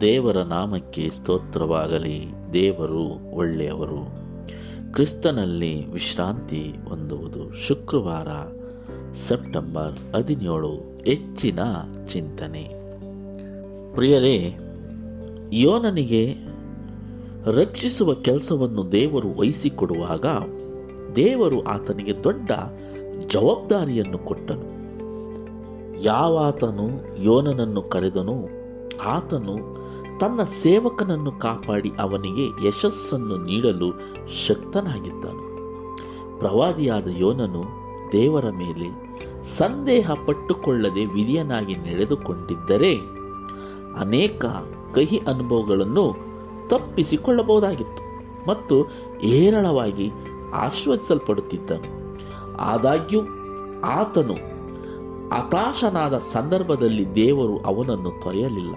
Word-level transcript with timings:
ದೇವರ 0.00 0.36
ನಾಮಕ್ಕೆ 0.36 1.08
ಸ್ತೋತ್ರವಾಗಲಿ. 1.08 2.26
ದೇವರು 2.52 3.30
ಒಳ್ಳೆಯವರು. 3.30 4.24
ಕ್ರಿಸ್ತನಲ್ಲಿ 4.92 5.92
ವಿಶ್ರಾಂತಿ 5.92 6.74
ಹೊಂದುವುದು 6.88 7.52
ಶುಕ್ರವಾರ, 7.52 8.28
ಸೆಪ್ಟೆಂಬರ್ 9.12 10.16
ಹದಿನೇಳು. 10.16 11.02
ಹೆಚ್ಚಿನ 11.06 11.58
ಚಿಂತನೆ. 12.06 12.74
ಪ್ರಿಯರೇ, 13.94 14.56
ಯೋನನಿಗೆ 15.52 16.43
ರಕ್ಷಿಸುವ 17.46 18.14
ಕೆಲಸವನ್ನು 18.14 18.92
ದೇವರು 18.92 19.40
ವಹಿಸಿಕೊಡುವಾಗ 19.40 20.26
ದೇವರು 21.16 21.62
ಆತನಿಗೆ 21.62 22.24
ದೊಡ್ಡ 22.24 22.50
ಜವಾಬ್ದಾರಿಯನ್ನು 23.26 24.18
ಕೊಟ್ಟನು. 24.18 24.74
ಯಾವಾತನು 26.02 26.88
ಯೋನನನ್ನು 27.22 27.82
ಕರೆದನು, 27.82 28.48
ಆತನು 29.02 29.56
ತನ್ನ 30.18 30.42
ಸೇವಕನನ್ನು 30.42 31.32
ಕಾಪಾಡಿ 31.32 31.92
ಅವನಿಗೆ 31.98 32.68
ಯಶಸ್ಸನ್ನು 32.68 33.36
ನೀಡಲು 33.36 33.92
ಶಕ್ತನಾಗಿದ್ದನು. 34.46 35.44
ಪ್ರವಾದಿಯಾದ 36.38 37.08
ಯೋನನು 37.10 37.62
ದೇವರ 38.12 38.50
ಮೇಲೆ 38.50 39.16
ಸಂದೇಹ 39.44 40.10
ಪಟ್ಟುಕೊಳ್ಳದೆ 40.26 41.04
ವಿಧಿಯನಾಗಿ 41.04 41.74
ನಡೆದುಕೊಂಡಿದ್ದರೆ 41.74 42.96
ಅನೇಕ 44.00 44.44
ಕಹಿ 44.94 45.18
ಅನುಭವಗಳನ್ನು 45.18 46.33
ತಪ್ಪಿಸಿಕೊಳ್ಳಬಹುದಾಗಿತ್ತು 46.68 48.02
ಮತ್ತು 48.48 48.82
ಹೇರಳವಾಗಿ 49.20 50.10
ಆಶ್ವದಿಸಲ್ಪಡುತ್ತಿದ್ದನು 50.54 52.04
ಆದಾಗ್ಯೂ 52.56 53.20
ಆತನು 53.80 54.54
ಹತಾಶನಾದ 55.28 56.18
ಸಂದರ್ಭದಲ್ಲಿ 56.18 57.14
ದೇವರು 57.14 57.58
ಅವನನ್ನು 57.58 58.22
ತೊರೆಯಲಿಲ್ಲ. 58.22 58.74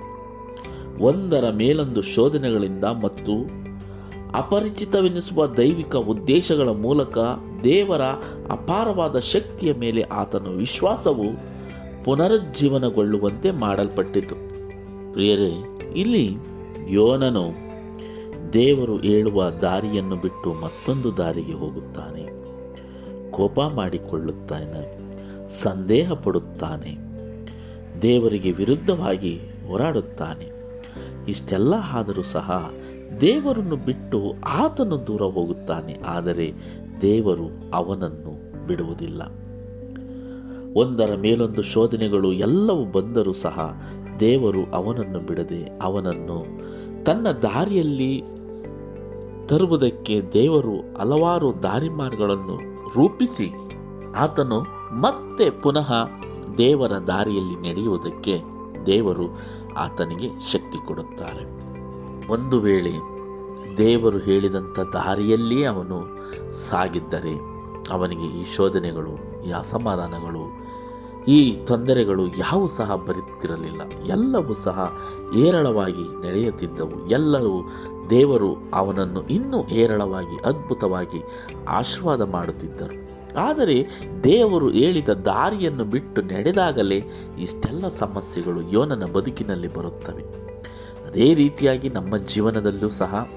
ಒಂದರ 1.02 1.50
ಮೇಲೊಂದು 1.56 2.02
ಶೋಧನೆಗಳಿಂದ 2.02 2.84
ಮತ್ತು 2.84 3.68
ಅಪರಿಚಿತವೆನಿಸುವ 4.38 5.48
ದೈವಿಕ 5.48 5.96
ಉದ್ದೇಶಗಳ 5.96 6.68
ಮೂಲಕ 6.68 7.18
ದೇವರ 7.64 8.02
ಅಪಾರವಾದ 8.52 9.20
ಶಕ್ತಿಯ 9.20 9.74
ಮೇಲೆ 9.74 10.02
ಆತನ 10.02 10.48
ವಿಶ್ವಾಸವು 10.58 11.58
ಪುನರುಜ್ಜೀವನಗೊಳ್ಳುವಂತೆ 12.04 13.52
ಮಾಡಲ್ಪಟ್ಟಿತು. 13.52 14.36
ಪ್ರಿಯರೇ, 15.14 15.82
ಇಲ್ಲಿ 15.96 16.38
ಯೋನನು 16.88 17.67
ದೇವರು 18.54 18.98
ಹೇಳುವ 18.98 19.50
ದಾರಿಯನ್ನು 19.50 20.16
ಬಿಟ್ಟು 20.16 20.54
ಮತ್ತೊಂದು 20.54 21.18
ದಾರಿಗೆ 21.18 21.54
ಹೋಗುತ್ತಾನೆ. 21.54 22.24
ಕೋಪ 23.32 23.60
ಮಾಡಿಕೊಳ್ಳುತ್ತಾನೆ, 23.62 25.00
ಸಂದೇಹ 25.62 26.14
ಪಡುತ್ತಾನೆ. 26.14 26.98
ದೇವರಿಗೆ 28.02 28.52
ವಿರುದ್ಧವಾಗಿ 28.52 29.40
ಹೋರಾಡುತ್ತಾನೆ. 29.68 30.52
ಇಷ್ಟೆಲ್ಲ 31.28 31.74
ಆದರೂ 31.92 32.22
ಸಹ 32.22 32.72
ದೇವರನ್ನು 33.22 33.76
ಬಿಟ್ಟು 33.76 34.34
ಆತನು 34.46 35.08
ದೂರ 35.08 35.22
ಹೋಗುತ್ತಾನೆ, 35.22 35.98
ಆದರೆ 36.06 36.54
ದೇವರು 37.02 37.48
ಅವನನ್ನು 37.74 38.68
ಬಿಡುವುದಿಲ್ಲ. 38.68 39.22
ಒಂದರ 40.78 41.16
ಮೇಲೊಂದು 41.16 41.62
ಶೋಧನೆಗಳು 41.62 42.32
ಎಲ್ಲವೂ 42.32 42.86
ಬಂದರೂ 42.86 43.34
ಸಹ 43.34 43.84
ದೇವರು 44.20 44.66
ಅವನನ್ನು 44.66 45.20
ಬಿಡದೆ 45.20 45.70
ಅವನನ್ನು 45.82 46.46
ತನ್ನ 47.04 47.32
ದಾರಿಯಲ್ಲಿ 47.32 48.24
ತರುವುದಕ್ಕೆ 49.48 50.22
ದೇವರು 50.34 50.76
ಹಲವಾರು 50.98 51.64
ದಾರಿ 51.64 51.90
ಮಾರ್ಗಗಳನ್ನು 51.90 52.56
ರೂಪಿಸಿ 52.96 53.48
ಆತನು 54.16 54.60
ಮತ್ತೆ 55.02 55.50
ಪುನಃ 55.50 55.90
ದೇವರ 56.58 56.92
ದಾರಿಯಲ್ಲಿ 57.08 57.56
ನಡೆಯುವುದಕ್ಕೆ 57.70 58.36
ದೇವರು 58.86 59.26
ಆತನಿಗೆ 59.78 60.30
ಶಕ್ತಿ 60.52 60.88
ಕೊಡುತ್ತಾರೆ. 60.88 61.44
ಒಂದು 62.32 62.60
ವೇಳೆ 62.60 62.94
ದೇವರು 63.78 64.18
ಹೇಳಿದಂಥ 64.18 64.80
ದಾರಿಯಲ್ಲಿಯೇ 64.80 65.66
ಅವನು 65.66 65.98
ಸಾಗಿದ್ದರೆ 66.68 67.36
ಅವನಿಗೆ 67.92 68.28
ಈ 68.40 68.44
ಶೋಧನೆಗಳು, 68.56 69.44
ಈ 69.48 69.52
ಅಸಮಾಧಾನಗಳು 69.52 70.44
ಈ 71.28 71.58
ತೊಂದರೆಗಳು 71.58 72.28
ಯಾವೂ 72.28 72.68
ಸಹ 72.68 72.96
ಬರುತ್ತಿರಲಿಲ್ಲ. 72.96 73.82
ಎಲ್ಲವೂ 74.08 74.54
ಸಹ 74.54 74.98
ಹೇರಳವಾಗಿ 75.34 76.28
ನಡೆಯುತ್ತಿದ್ದವು. 76.28 77.08
ಎಲ್ಲರೂ 77.08 77.70
ದೇವರು 78.10 78.56
ಅವನನ್ನು 78.74 79.28
ಇನ್ನೂ 79.28 79.62
ಹೇರಳವಾಗಿ, 79.62 80.38
ಅದ್ಭುತವಾಗಿ 80.46 81.22
ಆಶೀರ್ವಾದ 81.68 82.22
ಮಾಡುತ್ತಿದ್ದರು. 82.22 83.08
ಆದರೆ 83.38 83.90
ದೇವರು 84.24 84.70
ಹೇಳಿದ 84.70 85.10
ದಾರಿಯನ್ನು 85.10 85.84
ಬಿಟ್ಟು 85.84 86.22
ನಡೆದಾಗಲೇ 86.22 87.10
ಇಷ್ಟೆಲ್ಲ 87.40 87.88
ಸಮಸ್ಯೆಗಳು 87.88 88.62
ಯೋನನ 88.62 89.06
ಬದುಕಿನಲ್ಲಿ 89.06 89.74
ಬರುತ್ತವೆ. 89.74 90.24
ಅದೇ 91.08 91.34
ರೀತಿಯಾಗಿ 91.34 91.90
ನಮ್ಮ 91.90 92.18
ಜೀವನದಲ್ಲೂ 92.18 92.90
ಸಹ 92.90 93.28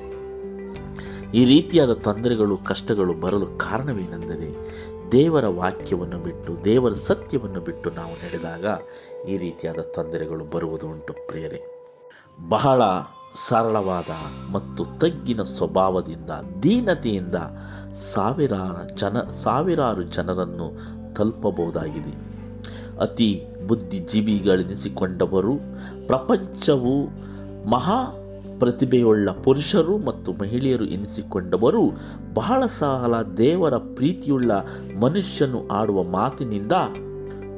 ಈ 1.34 1.44
ರೀತಿಯಾದ 1.44 1.92
ತೊಂದರೆಗಳು, 1.92 2.56
ಕಷ್ಟಗಳು 2.56 3.14
ಬರಲು 3.14 3.46
ಕಾರಣವೇನೆಂದರೆ 3.46 4.48
ದೇವರ 5.12 5.46
ವಾಕ್ಯವನ್ನು 5.46 6.18
ಬಿಟ್ಟು, 6.18 6.64
ದೇವರ 6.64 6.92
ಸತ್ಯವನ್ನು 6.92 7.60
ಬಿಟ್ಟು 7.60 7.90
ನಾವು 7.90 8.12
ನಡೆದಾಗ 8.12 8.66
ಈ 9.28 9.38
ರೀತಿಯಾದ 9.38 9.78
ತೊಂದರೆಗಳು 9.78 10.44
ಬರುವುದು 10.44 10.86
ಉಂಟು 10.86 11.12
ಪ್ರಿಯರೇ. 11.12 11.62
ಬಹಳ 12.48 12.82
ಸರಳವಾದ 13.48 14.10
ಮತ್ತು 14.52 14.84
ತಗ್ಗಿನ 14.84 15.42
ಸ್ವಭಾವದಿಂದ, 15.42 16.30
ದೀನತೆಯಿಂದ 16.62 17.34
ಸಾವಿರಾರು 18.14 18.96
ಜನ, 18.96 19.30
ಸಾವಿರಾರು 19.30 20.02
ಜನರನ್ನು 20.02 20.68
ತಲುಪಬಹುದಾಗಿದೆ. 21.14 22.30
ಅತಿ 22.98 23.46
ಬುದ್ಧಿಜೀವಿಗಳೆನಿಸಿಕೊಂಡವರು 23.66 25.52
ಪ್ರಪಂಚವು 26.06 27.08
ಮಹಾ 27.70 28.19
ಪ್ರತಿಭೆಯುಳ್ಳ 28.60 29.30
ಪುರುಷರು 29.30 29.98
ಮತ್ತು 29.98 30.32
ಮಹಿಳೆಯರು 30.32 30.84
ಎನಿಸಿಕೊಂಡವರು 30.84 31.92
ಬಹಳ 32.34 32.66
ಸಲ 32.66 33.22
ದೇವರ 33.22 33.74
ಪ್ರೀತಿಯುಳ್ಳ 33.76 34.52
ಮನುಷ್ಯನು 35.00 35.68
ಆಡುವ 35.68 36.02
ಮಾತಿನಿಂದ 36.02 36.72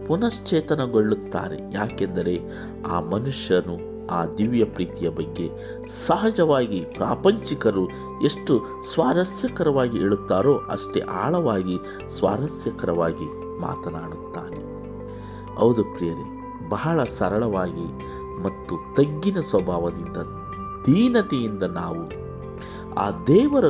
ಪುನಶ್ಚೇತನಗೊಳ್ಳುತ್ತಾರೆ. 0.06 1.74
ಯಾಕೆಂದರೆ 1.74 2.40
ಆ 2.90 3.00
ಮನುಷ್ಯನು 3.00 3.92
ಆ 4.06 4.26
ದಿವ್ಯ 4.38 4.64
ಪ್ರೀತಿಯ 4.64 5.08
ಬಗ್ಗೆ 5.08 5.50
ಸಹಜವಾಗಿ 6.06 6.80
ಪ್ರಾಪಂಚಿಕರು 6.80 7.86
ಎಷ್ಟು 8.24 8.64
ಸ್ವಾರಸ್ಯಕರವಾಗಿ 8.94 9.98
ಹೇಳುತ್ತಾರೋ 9.98 10.54
ಅಷ್ಟೇ 10.56 11.00
ಆಳವಾಗಿ 11.00 11.76
ಸ್ವಾರಸ್ಯಕರವಾಗಿ 12.18 13.58
ಮಾತನಾಡುತ್ತಾನೆ. 13.60 14.60
ಹೌದು 15.54 15.84
ಪ್ರಿಯರೇ, 15.84 16.42
ಬಹಳ 16.68 17.04
ಸರಳವಾಗಿ 17.04 17.86
ಮತ್ತು 18.42 18.94
ತಗ್ಗಿನ 18.94 19.40
ಸ್ವಭಾವದಿಂದ 19.40 20.16
ದೀನತೆಯಿಂದ 20.86 21.62
ನಾವು 21.62 22.02
ಆ 22.94 23.10
ದೇವರ 23.26 23.64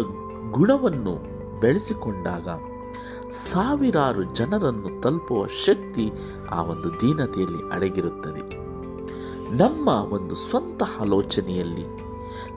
ಗುಣವನ್ನು 0.50 1.32
ಬೆಳೆಸಿಕೊಂಡಾಗ 1.60 2.48
ಸಾವಿರಾರು 3.30 4.22
ಜನರನ್ನು 4.22 5.00
ತಲುಪುವ 5.00 5.46
ಶಕ್ತಿ 5.46 6.10
ಆ 6.50 6.62
ಒಂದು 6.62 7.00
ದೀನತೆಯಲ್ಲಿ 7.00 7.72
ಅಡಗಿರುತ್ತದೆ. 7.72 8.62
ನಮ್ಮ 9.56 9.88
ಒಂದು 9.88 10.34
ಸ್ವಂತ 10.34 10.82
ಆಲೋಚನೆಯಲ್ಲಿ, 11.00 11.84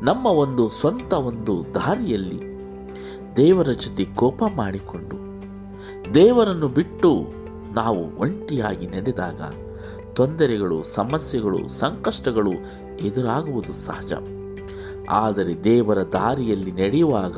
ನಮ್ಮ 0.04 0.26
ಒಂದು 0.26 0.70
ಸ್ವಂತ 0.70 1.14
ಒಂದು 1.14 1.66
ದಾರಿಯಲ್ಲಿ 1.74 2.42
ದೇವರ 3.38 3.66
ಜೊತೆ 3.66 4.06
ಕೋಪ 4.06 4.44
ಮಾಡಿಕೊಂಡು, 4.56 5.16
ದೇವರನ್ನು 6.14 6.68
ಬಿಟ್ಟು 6.68 7.26
ನಾವು 7.74 8.18
ಒಂಟಿಯಾಗಿ 8.18 8.88
ನಡೆದಾಗ 8.88 9.42
ತೊಂದರೆಗಳು, 10.14 10.84
ಸಮಸ್ಯೆಗಳು, 10.84 11.68
ಸಂಕಷ್ಟಗಳು 11.68 12.52
ಎದುರಾಗುವುದು 12.98 13.74
ಸಹಜ. 13.74 14.14
ಆದರೆ 15.10 15.64
ದೇವರ 15.64 16.02
ದಾರಿಯಲ್ಲಿ 16.02 16.72
ನಡೆಯುವಾಗ 16.72 17.38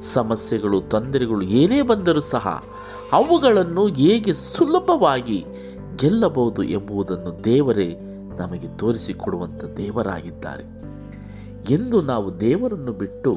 ಸಮಸ್ಯೆಗಳು, 0.00 0.80
ತೊಂದರೆಗಳು 0.80 1.42
ಏನೇ 1.42 1.82
ಬಂದರೂ 1.82 2.20
ಸಹ 2.20 2.64
ಅವುಗಳನ್ನು 3.12 3.86
ಹೇಗೆ 3.86 4.32
ಸುಲಭವಾಗಿ 4.32 5.44
ಗೆಲ್ಲಬಹುದು 5.96 6.62
ಎಂಬುದನ್ನು 6.62 7.44
ದೇವರೇ 7.44 7.96
ನಮಗೆ 8.38 8.76
ತೋರಿಸಿಕೊಡುವಂಥ 8.76 9.64
ದೇವರಾಗಿದ್ದಾರೆ. 9.64 10.64
ಎಂದು 11.70 12.00
ನಾವು 12.00 12.40
ದೇವರನ್ನು 12.40 12.92
ಬಿಟ್ಟು 12.92 13.36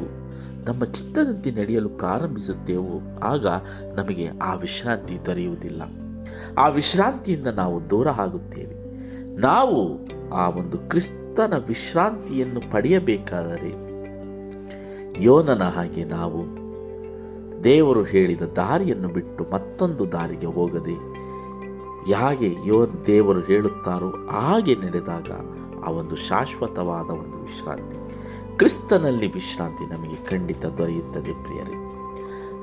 ನಮ್ಮ 0.65 0.83
ಚಿತ್ತದಂತೆ 0.83 1.51
ನಡೆಯಲು 1.51 1.89
ಪ್ರಾರಂಭಿಸುತ್ತೇವೋ, 1.89 3.19
ಆಗ 3.23 3.47
ನಮಗೆ 3.95 4.29
ಆ 4.41 4.53
ವಿಶ್ರಾಂತಿ 4.53 5.25
ದೊರೆಯುವುದಿಲ್ಲ. 5.25 5.81
ಆ 6.57 6.67
ವಿಶ್ರಾಂತಿಯಿಂದ 6.67 7.47
ನಾವು 7.47 7.89
ದೂರ 7.89 8.09
ಆಗುತ್ತೇವೆ. 8.09 8.83
ನಾವು 9.41 10.07
ಆ 10.33 10.49
ಒಂದು 10.49 10.77
ಕ್ರಿಸ್ತನ 11.33 11.65
ವಿಶ್ರಾಂತಿಯನ್ನು 11.67 12.71
ಪಡೆಯಬೇಕಾದರೆ 12.71 13.69
ಯೋನನ 15.23 15.63
ಹಾಗೆ 15.63 16.03
ನಾವು 16.03 16.43
ದೇವರು 17.63 18.03
ಹೇಳಿದ 18.03 18.41
ದಾರಿಯನ್ನು 18.41 19.07
ಬಿಟ್ಟು 19.07 19.47
ಮತ್ತೊಂದು 19.53 20.11
ದಾರಿಗೆ 20.11 20.45
ಹೋಗದೆ 20.45 20.91
ಹೇಗೆ 22.05 22.67
ಯೋನ್ 22.67 23.05
ದೇವರು 23.05 23.39
ಹೇಳುತ್ತಾರೋ 23.39 24.09
ಹಾಗೆ 24.09 24.75
ನಡೆದಾಗ 24.75 25.27
ಆ 25.85 25.89
ಒಂದು 25.89 26.15
ಶಾಶ್ವತವಾದ 26.15 27.05
ಒಂದು 27.05 27.37
ವಿಶ್ರಾಂತಿ, 27.37 27.97
ಕ್ರಿಸ್ತನಲ್ಲಿ 28.57 29.33
ವಿಶ್ರಾಂತಿ 29.33 29.93
ನಮಗೆ 29.93 30.15
ಖಂಡಿತ 30.15 30.65
ದೊರೆಯುತ್ತದೆ 30.65 31.43
ಪ್ರಿಯರೇ. 31.43 31.75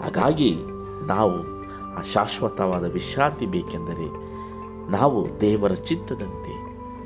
ಹಾಗಾಗಿ 0.03 0.57
ನಾವು 1.07 1.65
ಆ 1.99 2.03
ಶಾಶ್ವತವಾದ 2.03 2.93
ವಿಶ್ರಾಂತಿ 2.93 3.47
ಬೇಕೆಂದರೆ 3.47 4.09
ನಾವು 4.91 5.41
ದೇವರ 5.41 5.73
ಚಿತ್ತದಂತೆ 5.73 6.60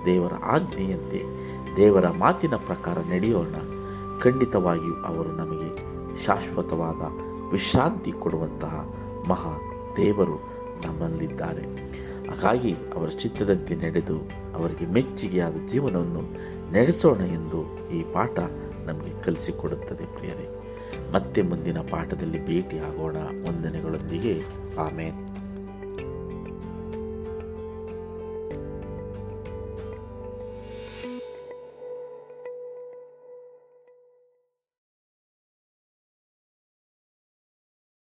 ದೇವರ 0.05 0.33
ಆಜ್ಞೆಯಂತೆ 0.43 1.25
ದೇವರ 1.77 2.09
ಮಾತಿನ 2.09 2.55
ಪ್ರಕಾರ 2.57 2.99
ನಡೆಯೋಣ. 2.99 3.55
ಖಂಡಿತವಾಗಿಯೂ 4.19 5.05
ಅವರು 5.05 5.33
ನಮಗೆ 5.33 5.95
ಶಾಶ್ವತವಾದ 6.25 7.03
ವಿಶ್ರಾಂತಿ 7.53 8.13
ಕೊಡುವಂತಹ 8.13 8.95
ಮಹಾ 9.29 9.59
ದೇವರು 9.97 10.35
ನಮ್ಮಲ್ಲಿದ್ದಾರೆ. 10.87 11.63
ಹಾಗಾಗಿ 12.29 12.73
ಅವರ 12.73 13.09
ಚಿತ್ತದಂತೆ 13.09 13.77
ನಡೆದು 13.77 14.19
ಅವರಿಗೆ 14.55 14.87
ಮೆಚ್ಚುಗೆಯಾದ 14.87 15.57
ಜೀವನವನ್ನು 15.67 16.21
ನಡೆಸೋಣ 16.73 17.21
ಎಂದು 17.21 17.91
ಈ 17.91 18.03
ಪಾಠ 18.03 18.39
ನಮಗೆ 18.85 19.23
ಕಲಿಸಿಕೊಡುತ್ತದೆ 19.23 20.07
ಪ್ರಿಯರೇ. 20.07 20.61
ಮತ್ತೆ 21.13 21.43
ಮುಂದಿನ 21.43 21.79
ಪಾಠದಲ್ಲಿ 21.79 22.47
ಭೇಟಿಯಾಗೋಣ. 22.47 23.17
ವಂದನೆಗಳೊಂದಿಗೆ. 23.17 24.43
ಆಮೇಲೆ 24.79 25.24